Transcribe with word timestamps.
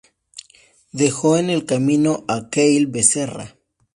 Dejó 0.91 1.37
en 1.37 1.51
el 1.51 1.67
camino 1.67 2.25
a 2.27 2.49
Kael 2.49 2.87
Becerra. 2.87 3.55